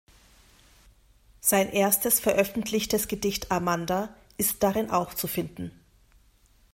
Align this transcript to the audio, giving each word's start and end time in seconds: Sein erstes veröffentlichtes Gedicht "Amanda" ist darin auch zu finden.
Sein 1.41 1.71
erstes 1.71 2.19
veröffentlichtes 2.19 3.07
Gedicht 3.07 3.51
"Amanda" 3.51 4.09
ist 4.35 4.63
darin 4.63 4.89
auch 4.89 5.13
zu 5.13 5.27
finden. 5.27 5.79